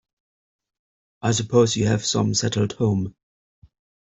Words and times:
I 1.21 1.31
suppose 1.31 1.75
you 1.77 1.85
have 1.85 2.03
some 2.03 2.33
settled 2.33 2.71
home. 2.73 3.13